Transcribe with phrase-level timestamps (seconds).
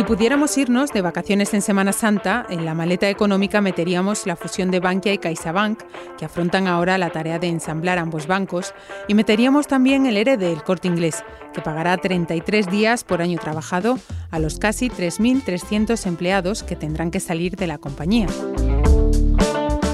[0.00, 4.70] Si pudiéramos irnos de vacaciones en Semana Santa, en la maleta económica meteríamos la fusión
[4.70, 5.82] de Bankia y CaixaBank,
[6.16, 8.72] que afrontan ahora la tarea de ensamblar ambos bancos,
[9.08, 11.22] y meteríamos también el ERE del Corte Inglés,
[11.52, 13.98] que pagará 33 días por año trabajado
[14.30, 18.28] a los casi 3.300 empleados que tendrán que salir de la compañía.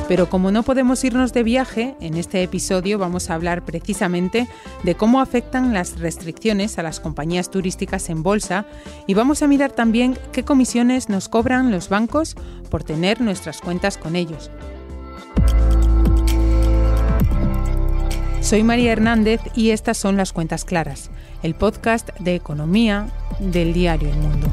[0.08, 4.46] Pero como no podemos irnos de viaje, en este episodio vamos a hablar precisamente
[4.84, 8.66] de cómo afectan las restricciones a las compañías turísticas en bolsa
[9.08, 12.36] y vamos a mirar también qué comisiones nos cobran los bancos
[12.70, 14.50] por tener nuestras cuentas con ellos.
[18.42, 21.10] Soy María Hernández y estas son las Cuentas Claras,
[21.42, 23.08] el podcast de economía
[23.40, 24.46] del diario El Mundo.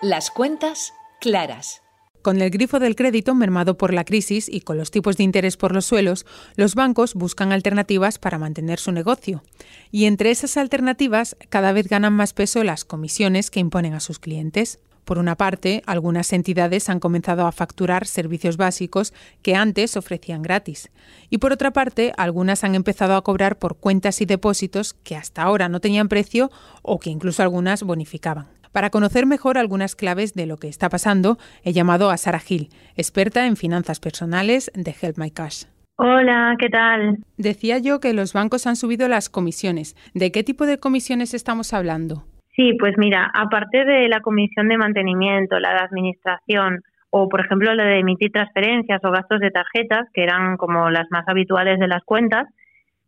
[0.00, 1.83] Las Cuentas Claras.
[2.24, 5.58] Con el grifo del crédito mermado por la crisis y con los tipos de interés
[5.58, 6.24] por los suelos,
[6.56, 9.42] los bancos buscan alternativas para mantener su negocio.
[9.90, 14.20] Y entre esas alternativas, cada vez ganan más peso las comisiones que imponen a sus
[14.20, 14.78] clientes.
[15.04, 20.90] Por una parte, algunas entidades han comenzado a facturar servicios básicos que antes ofrecían gratis.
[21.28, 25.42] Y por otra parte, algunas han empezado a cobrar por cuentas y depósitos que hasta
[25.42, 26.50] ahora no tenían precio
[26.80, 28.46] o que incluso algunas bonificaban.
[28.74, 32.70] Para conocer mejor algunas claves de lo que está pasando, he llamado a Sara Gil,
[32.96, 35.66] experta en finanzas personales de Help My Cash.
[35.94, 37.18] Hola, ¿qué tal?
[37.38, 39.94] Decía yo que los bancos han subido las comisiones.
[40.12, 42.24] ¿De qué tipo de comisiones estamos hablando?
[42.56, 47.72] Sí, pues mira, aparte de la comisión de mantenimiento, la de administración o, por ejemplo,
[47.74, 51.86] la de emitir transferencias o gastos de tarjetas, que eran como las más habituales de
[51.86, 52.48] las cuentas,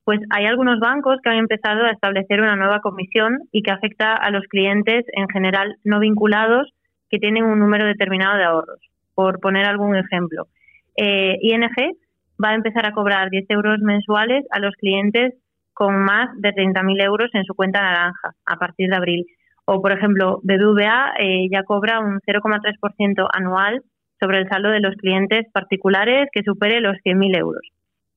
[0.06, 4.14] pues hay algunos bancos que han empezado a establecer una nueva comisión y que afecta
[4.14, 6.72] a los clientes en general no vinculados
[7.10, 8.78] que tienen un número determinado de ahorros.
[9.16, 10.46] Por poner algún ejemplo,
[10.96, 11.96] eh, ING
[12.42, 15.34] va a empezar a cobrar 10 euros mensuales a los clientes
[15.74, 19.27] con más de 30.000 euros en su cuenta naranja a partir de abril.
[19.64, 23.83] O, por ejemplo, BBVA eh, ya cobra un 0,3% anual
[24.20, 27.76] sobre el saldo de los clientes particulares que supere los 100.000 euros.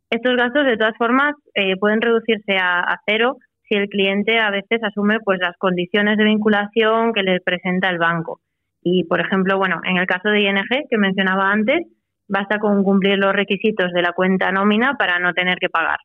[0.09, 3.37] Estos gastos, de todas formas, eh, pueden reducirse a, cero
[3.67, 7.99] si el cliente a veces asume pues las condiciones de vinculación que le presenta el
[7.99, 8.41] banco.
[8.81, 11.85] Y, por ejemplo, bueno, en el caso de ING, que mencionaba antes,
[12.27, 15.99] basta con cumplir los requisitos de la cuenta nómina para no tener que pagar.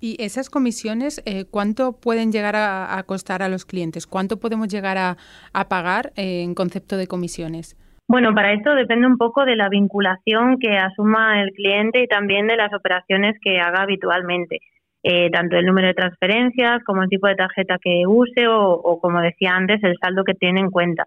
[0.00, 4.06] ¿Y esas comisiones eh, cuánto pueden llegar a, costar a los clientes?
[4.06, 5.16] ¿Cuánto podemos llegar a,
[5.68, 7.76] pagar eh, en concepto de comisiones?
[8.06, 12.46] Bueno, para esto depende un poco de la vinculación que asuma el cliente y también
[12.46, 14.60] de las operaciones que haga habitualmente.
[15.02, 19.20] Eh, tanto el número de transferencias como el tipo de tarjeta que use o, como
[19.20, 21.04] decía antes, el saldo que tiene en cuenta.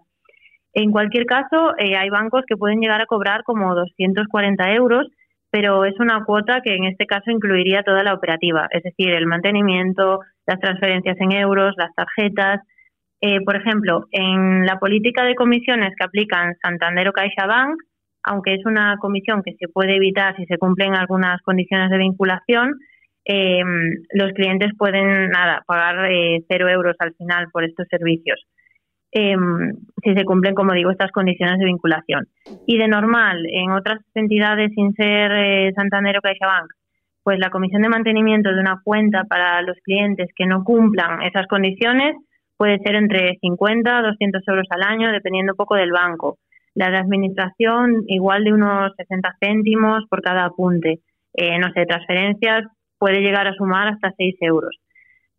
[0.72, 5.06] En cualquier caso, eh, hay bancos que pueden llegar a cobrar como 240 euros,
[5.50, 9.26] pero es una cuota que en este caso incluiría toda la operativa, es decir, el
[9.26, 12.60] mantenimiento, las transferencias en euros, las tarjetas,
[13.20, 17.76] eh, por ejemplo, en la política de comisiones que aplican Santander o CaixaBank,
[18.22, 22.74] aunque es una comisión que se puede evitar si se cumplen algunas condiciones de vinculación,
[23.24, 23.62] eh,
[24.12, 25.30] los clientes pueden
[25.66, 28.40] pagar eh, cero euros al final por estos servicios
[29.10, 32.28] si se cumplen, como digo, estas condiciones de vinculación.
[32.66, 36.70] Y de normal, en otras entidades sin ser Santander o CaixaBank,
[37.22, 41.46] pues la comisión de mantenimiento de una cuenta para los clientes que no cumplan esas
[41.46, 42.16] condiciones
[42.58, 46.38] puede ser entre 50 a 200 euros al año, dependiendo un poco del banco.
[46.74, 51.00] La de administración, igual de unos 60 céntimos por cada apunte.
[51.32, 52.64] Eh, no sé, transferencias
[52.98, 54.76] puede llegar a sumar hasta 6 euros.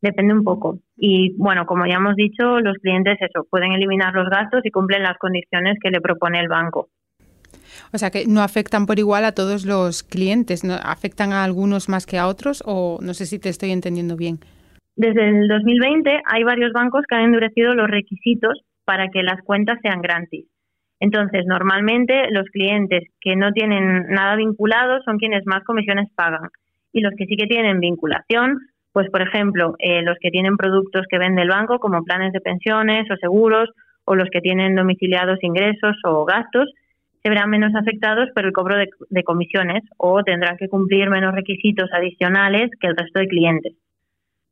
[0.02, 0.80] Depende un poco.
[0.98, 5.04] Y bueno, como ya hemos dicho, los clientes eso, pueden eliminar los gastos y cumplen
[5.04, 6.88] las condiciones que le propone el banco.
[7.92, 10.76] O sea que no afectan por igual a todos los clientes, ¿no?
[10.82, 14.40] afectan a algunos más que a otros o no sé si te estoy entendiendo bien.
[15.00, 19.80] Desde el 2020 hay varios bancos que han endurecido los requisitos para que las cuentas
[19.82, 20.46] sean gratis.
[21.00, 26.50] Entonces, normalmente los clientes que no tienen nada vinculado son quienes más comisiones pagan.
[26.92, 28.60] Y los que sí que tienen vinculación,
[28.92, 32.42] pues por ejemplo, eh, los que tienen productos que vende el banco, como planes de
[32.42, 33.70] pensiones o seguros,
[34.04, 36.70] o los que tienen domiciliados ingresos o gastos,
[37.24, 41.90] se verán menos afectados por el cobro de comisiones o tendrán que cumplir menos requisitos
[41.94, 43.76] adicionales que el resto de clientes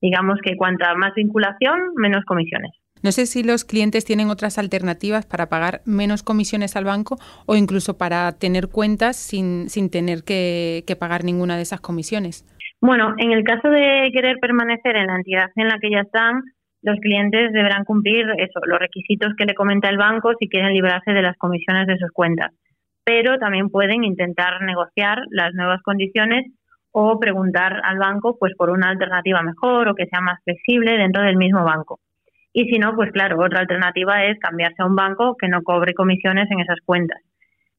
[0.01, 2.71] digamos que cuanta más vinculación, menos comisiones.
[3.03, 7.55] No sé si los clientes tienen otras alternativas para pagar menos comisiones al banco o
[7.55, 12.45] incluso para tener cuentas sin, sin tener que, pagar ninguna de esas comisiones.
[12.81, 16.41] Bueno, en el caso de querer permanecer en la entidad en la que ya están,
[16.81, 21.11] los clientes deberán cumplir eso, los requisitos que le comenta el banco si quieren librarse
[21.11, 22.51] de las comisiones de sus cuentas.
[23.03, 26.45] Pero también pueden intentar negociar las nuevas condiciones
[26.91, 31.23] o preguntar al banco pues por una alternativa mejor o que sea más flexible dentro
[31.23, 31.99] del mismo banco.
[32.53, 35.93] Y si no, pues claro, otra alternativa es cambiarse a un banco que no cobre
[35.93, 37.21] comisiones en esas cuentas.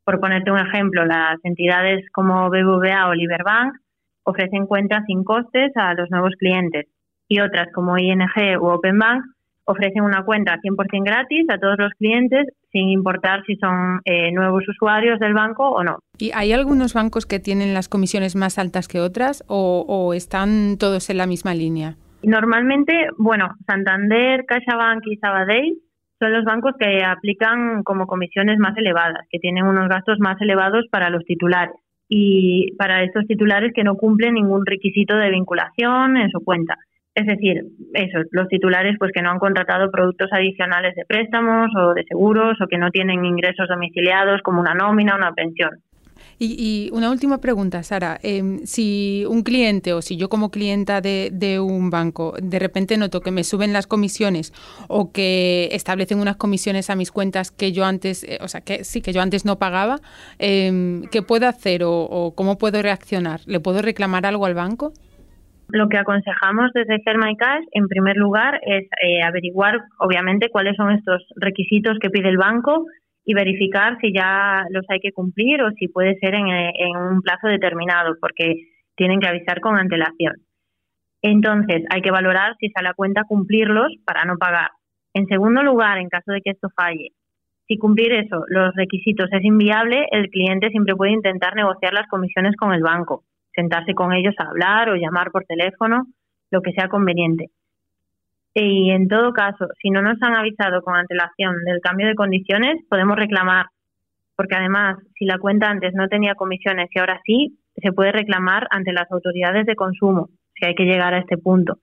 [0.04, 3.74] Por ponerte un ejemplo, las entidades como BBVA o Liberbank
[4.22, 6.86] ofrecen cuentas sin costes a los nuevos clientes
[7.28, 8.20] y otras como ING
[8.60, 9.24] u Openbank
[9.68, 14.64] ofrecen una cuenta 100% gratis a todos los clientes sin importar si son eh, nuevos
[14.66, 15.98] usuarios del banco o no.
[16.18, 21.10] ¿Y hay algunos bancos que tienen las comisiones más altas que otras o, están todos
[21.10, 21.96] en la misma línea?
[22.22, 25.78] Normalmente, bueno, Santander, CaixaBank y Sabadell
[26.18, 30.86] son los bancos que aplican como comisiones más elevadas, que tienen unos gastos más elevados
[30.90, 31.76] para los titulares
[32.08, 36.76] y para estos titulares que no cumplen ningún requisito de vinculación en su cuenta.
[37.18, 41.92] Es decir, eso, los titulares pues que no han contratado productos adicionales de préstamos o
[41.92, 45.82] de seguros o que no tienen ingresos domiciliados como una nómina o una pensión.
[46.38, 48.20] Y, una última pregunta, Sara.
[48.22, 53.20] Em, si un cliente o si yo como clienta de, un banco de repente noto
[53.20, 54.52] que me suben las comisiones
[54.86, 58.84] o que establecen unas comisiones a mis cuentas que yo antes, eh, o sea, que
[58.84, 59.98] sí, que yo antes no pagaba,
[60.38, 63.40] eh, ¿qué puedo hacer o cómo puedo reaccionar?
[63.46, 64.92] ¿Le puedo reclamar algo al banco?
[65.70, 70.76] Lo que aconsejamos desde Germa y Cash, en primer lugar, es eh, averiguar, obviamente, cuáles
[70.76, 72.86] son estos requisitos que pide el banco
[73.24, 77.20] y verificar si ya los hay que cumplir o si puede ser en, en un
[77.20, 78.54] plazo determinado, porque
[78.96, 80.36] tienen que avisar con antelación.
[81.20, 84.70] Entonces, hay que valorar si sale a cuenta cumplirlos para no pagar.
[85.12, 87.10] En segundo lugar, en caso de que esto falle,
[87.66, 92.56] si cumplir eso, los requisitos es inviable, el cliente siempre puede intentar negociar las comisiones
[92.56, 93.24] con el banco
[93.58, 96.06] sentarse con ellos a hablar o llamar por teléfono,
[96.52, 97.46] lo que sea conveniente.
[98.54, 102.76] Y en todo caso, si no nos han avisado con antelación del cambio de condiciones,
[102.88, 103.66] podemos reclamar,
[104.36, 108.66] porque además, si la cuenta antes no tenía comisiones y ahora sí, se puede reclamar
[108.70, 111.78] ante las autoridades de consumo, si hay que llegar a este punto.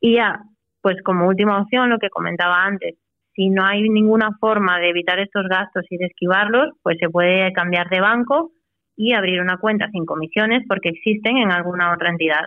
[0.00, 0.40] Y ya,
[0.80, 2.96] pues como última opción, lo que comentaba antes,
[3.34, 7.52] si no hay ninguna forma de evitar estos gastos y de esquivarlos, pues se puede
[7.52, 8.52] cambiar de banco
[8.96, 12.44] y abrir una cuenta sin comisiones porque existen en alguna otra entidad.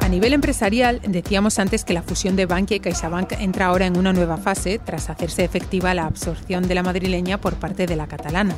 [0.00, 3.96] A nivel empresarial, decíamos antes que la fusión de Bankia y CaixaBank entra ahora en
[3.96, 8.08] una nueva fase tras hacerse efectiva la absorción de la madrileña por parte de la
[8.08, 8.56] catalana.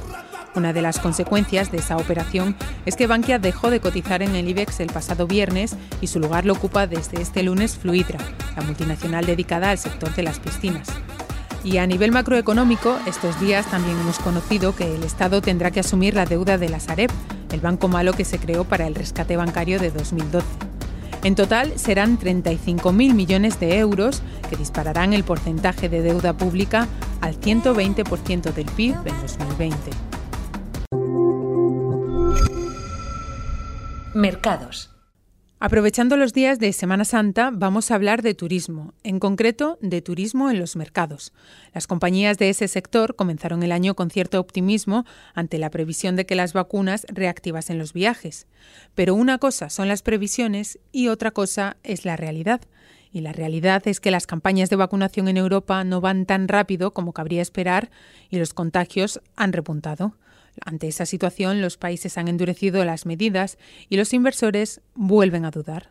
[0.55, 2.55] Una de las consecuencias de esa operación
[2.85, 6.45] es que Bankia dejó de cotizar en el IBEX el pasado viernes y su lugar
[6.45, 8.19] lo ocupa desde este lunes Fluidra,
[8.55, 10.89] la multinacional dedicada al sector de las piscinas.
[11.65, 16.15] Y a nivel macroeconómico, estos días también hemos conocido que el Estado tendrá que asumir
[16.15, 17.11] la deuda de la Sareb,
[17.51, 20.47] el banco malo que se creó para el rescate bancario de 2012.
[21.25, 26.89] En total serán 35.000 millones de euros que dispararán el porcentaje de deuda pública
[27.23, 30.12] al 120% del PIB en 2020.
[34.15, 34.91] Mercados.
[35.59, 40.51] Aprovechando los días de Semana Santa, vamos a hablar de turismo, en concreto de turismo
[40.51, 41.33] en los mercados.
[41.73, 46.27] Las compañías de ese sector comenzaron el año con cierto optimismo ante la previsión de
[46.27, 48.49] que las vacunas reactivasen los viajes.
[48.95, 52.61] Pero una cosa son las previsiones y otra cosa es la realidad.
[53.11, 56.93] Y la realidad es que las campañas de vacunación en Europa no van tan rápido
[56.93, 57.91] como cabría esperar
[58.29, 60.17] y los contagios han repuntado.
[60.65, 65.91] Ante esa situación, los países han endurecido las medidas y los inversores vuelven a dudar.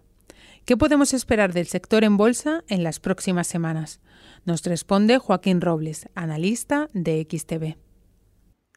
[0.66, 4.00] ¿Qué podemos esperar del sector en bolsa en las próximas semanas?
[4.46, 7.91] Nos responde Joaquín Robles, analista de XTV.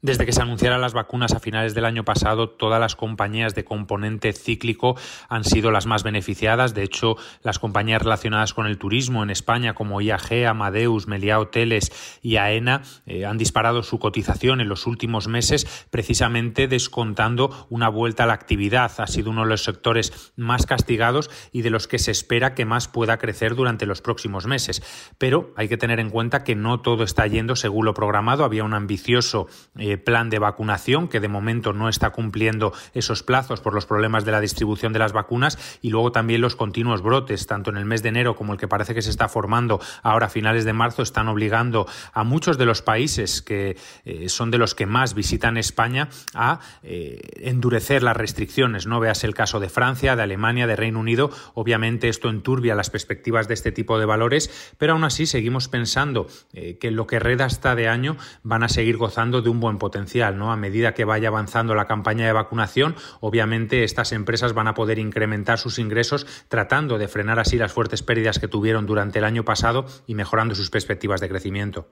[0.04, 3.64] Desde que se anunciaran las vacunas a finales del año pasado, todas las compañías de
[3.64, 4.98] componente cíclico
[5.30, 6.74] han sido las más beneficiadas.
[6.74, 11.90] De hecho, las compañías relacionadas con el turismo en España, como IAG, Amadeus, Meliá Hoteles
[12.20, 18.24] y AENA, eh, han disparado su cotización en los últimos meses, precisamente descontando una vuelta
[18.24, 18.92] a la actividad.
[18.98, 22.66] Ha sido uno de los sectores más castigados y de los que se espera que
[22.66, 24.82] más pueda crecer durante los próximos meses.
[25.16, 28.44] Pero hay que tener en cuenta que no todo está yendo según lo programado.
[28.44, 29.46] Había un ambicioso
[29.78, 34.24] eh, plan de vacunación que de momento no está cumpliendo esos plazos por los problemas
[34.24, 37.84] de la distribución de las vacunas y luego también los continuos brotes, tanto en el
[37.84, 40.72] mes de enero como el que parece que se está formando ahora a finales de
[40.72, 45.14] marzo, están obligando a muchos de los países que eh, son de los que más
[45.14, 48.86] visitan España a eh, endurecer las restricciones.
[48.86, 51.30] No veas el caso de Francia, de Alemania, de Reino Unido.
[51.54, 56.26] Obviamente esto enturbia las perspectivas de este tipo de valores, pero aún así seguimos pensando
[56.52, 59.78] eh, que lo que reda hasta de año van a seguir gozando de un buen
[59.84, 60.38] potencial.
[60.38, 60.50] ¿no?
[60.50, 64.98] A medida que vaya avanzando la campaña de vacunación, obviamente estas empresas van a poder
[64.98, 69.44] incrementar sus ingresos tratando de frenar así las fuertes pérdidas que tuvieron durante el año
[69.44, 71.86] pasado y mejorando sus perspectivas de crecimiento.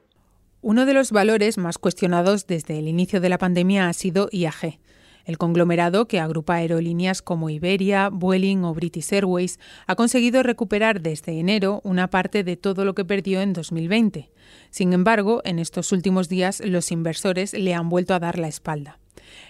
[0.63, 4.79] Uno de los valores más cuestionados desde el inicio de la pandemia ha sido IAG.
[5.25, 11.39] El conglomerado, que agrupa aerolíneas como Iberia, Vueling o British Airways, ha conseguido recuperar desde
[11.39, 14.31] enero una parte de todo lo que perdió en 2020.
[14.71, 18.99] Sin embargo, en estos últimos días los inversores le han vuelto a dar la espalda.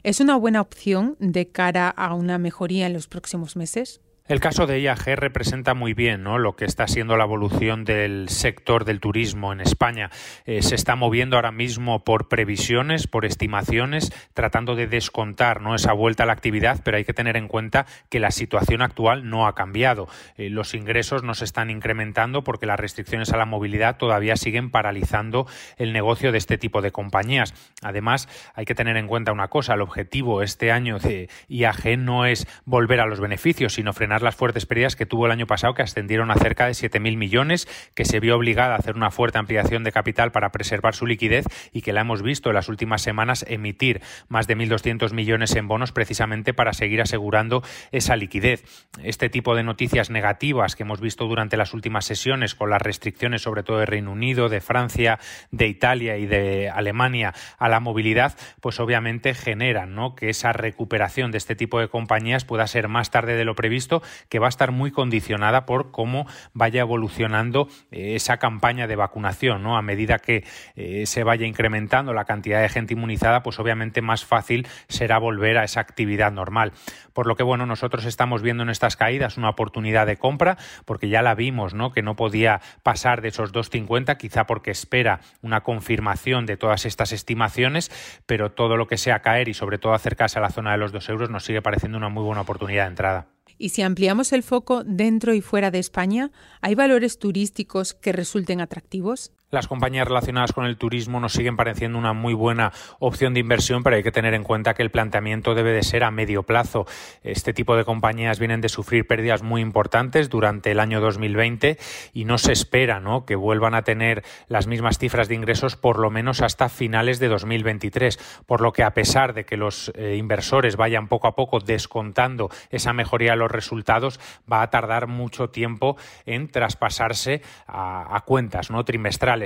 [0.03, 4.01] ¿Es una buena opción de cara a una mejoría en los próximos meses?
[4.29, 6.39] El caso de IAG representa muy bien ¿no?
[6.39, 10.11] lo que está siendo la evolución del sector del turismo en España.
[10.47, 15.75] Eh, se está moviendo ahora mismo por previsiones, por estimaciones, tratando de descontar ¿no?
[15.75, 19.29] esa vuelta a la actividad, pero hay que tener en cuenta que la situación actual
[19.29, 20.07] no ha cambiado.
[20.37, 24.71] Eh, los ingresos no se están incrementando porque las restricciones a la movilidad todavía siguen
[24.71, 25.49] paralizando
[25.79, 27.55] el negocio de este tipo de compañías.
[27.83, 32.25] Además, hay que tener en cuenta una cosa, el objetivo este año de IAG no
[32.25, 35.73] es volver a los beneficios, sino frenar las fuertes pérdidas que tuvo el año pasado,
[35.73, 39.39] que ascendieron a cerca de 7.000 millones, que se vio obligada a hacer una fuerte
[39.39, 43.01] ampliación de capital para preservar su liquidez y que la hemos visto en las últimas
[43.01, 48.65] semanas emitir más de 1.200 millones en bonos precisamente para seguir asegurando esa liquidez.
[49.03, 53.43] Este tipo de noticias negativas que hemos visto durante las últimas sesiones con las restricciones
[53.43, 55.19] sobre todo de Reino Unido, de Francia,
[55.51, 60.15] de Italia y de Alemania a la movilidad, pues obviamente generan ¿no?
[60.15, 64.02] que esa recuperación de este tipo de compañías pueda ser más tarde de lo previsto
[64.29, 69.63] que va a estar muy condicionada por cómo vaya evolucionando eh, esa campaña de vacunación,
[69.63, 69.77] ¿no?
[69.77, 70.45] A medida que
[70.77, 75.59] eh, se vaya incrementando la cantidad de gente inmunizada, pues obviamente más fácil será volver
[75.59, 76.73] a esa actividad normal.
[77.13, 81.09] Por lo que, bueno, nosotros estamos viendo en estas caídas una oportunidad de compra, porque
[81.09, 81.93] ya la vimos, ¿no?
[81.93, 87.13] Que no podía pasar de esos 2,50, quizá porque espera una confirmación de todas estas
[87.13, 87.91] estimaciones,
[88.27, 90.93] pero todo lo que sea caer y sobre todo acercarse a la zona de los
[90.93, 93.27] 2 euros nos sigue pareciendo una muy buena oportunidad de entrada.
[93.59, 96.31] Y si ampliamos el foco dentro y fuera de España,
[96.61, 99.33] ¿hay valores turísticos que resulten atractivos?
[99.53, 103.83] Las compañías relacionadas con el turismo nos siguen pareciendo una muy buena opción de inversión,
[103.83, 106.87] pero hay que tener en cuenta que el planteamiento debe de ser a medio plazo.
[107.23, 111.77] Este tipo de compañías vienen de sufrir pérdidas muy importantes durante el año 2020
[112.15, 113.27] y no se espera ¿no?
[113.27, 117.29] que vuelvan a tener las mismas cifras de ingresos por lo menos hasta finales de
[117.29, 118.43] 2023.
[118.47, 122.49] Por lo que a pesar de que los eh, inversores vayan poco a poco descontando
[122.71, 124.19] esa mejoría de los resultados,
[124.51, 129.42] va a tardar mucho tiempo en traspasarse a, cuentas no trimestrales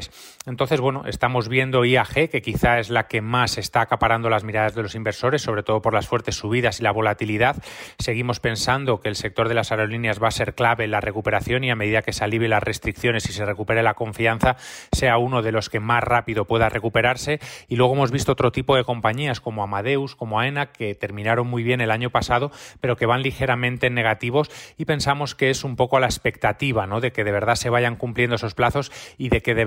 [0.46, 4.74] entonces, bueno, estamos viendo IAG, que quizá es la que más está acaparando las miradas
[4.74, 7.56] de los inversores, sobre todo por las fuertes subidas y la volatilidad.
[7.98, 11.64] Seguimos pensando que el sector de las aerolíneas va a ser clave en la recuperación
[11.64, 14.56] y a medida que se alivien las restricciones y se recupere la confianza,
[14.92, 17.40] sea uno de los que más rápido pueda recuperarse.
[17.68, 21.62] Y luego hemos visto otro tipo de compañías como Amadeus, como AENA, que terminaron muy
[21.62, 22.50] bien el año pasado,
[22.80, 27.00] pero que van ligeramente negativos y pensamos que es un poco a la expectativa, ¿no?
[27.00, 29.64] De que de verdad se vayan cumpliendo esos plazos y de que de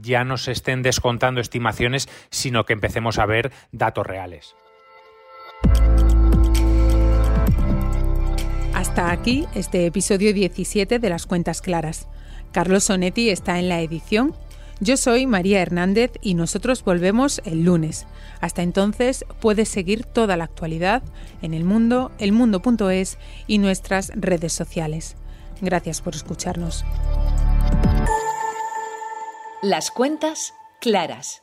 [0.00, 4.54] ya no se estén descontando estimaciones, sino que empecemos a ver datos reales.
[8.74, 12.08] Hasta aquí este episodio 17 de las cuentas claras.
[12.52, 14.34] Carlos Sonetti está en la edición.
[14.80, 18.06] Yo soy María Hernández y nosotros volvemos el lunes.
[18.40, 21.02] Hasta entonces puedes seguir toda la actualidad
[21.40, 25.16] en el mundo, elmundo.es y nuestras redes sociales.
[25.60, 26.84] Gracias por escucharnos.
[29.62, 31.41] Las cuentas claras.